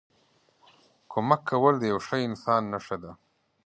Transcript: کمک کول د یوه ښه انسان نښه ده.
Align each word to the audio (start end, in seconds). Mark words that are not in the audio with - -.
کمک 1.11 1.41
کول 1.49 1.73
د 1.79 1.83
یوه 1.91 2.01
ښه 2.07 2.17
انسان 2.27 2.61
نښه 2.73 2.97
ده. 3.03 3.11